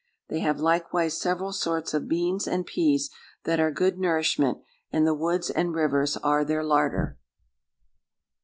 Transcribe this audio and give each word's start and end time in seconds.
They 0.29 0.39
have 0.39 0.59
likewise 0.59 1.21
several 1.21 1.53
sorts 1.53 1.93
of 1.93 2.07
beans 2.07 2.47
and 2.47 2.65
peas 2.65 3.11
that 3.43 3.59
are 3.59 3.69
good 3.69 3.99
nourishment; 3.99 4.57
and 4.91 5.05
the 5.05 5.13
woods 5.13 5.51
and 5.51 5.75
rivers 5.75 6.17
are 6.17 6.43
their 6.43 6.63
larder." 6.63 7.19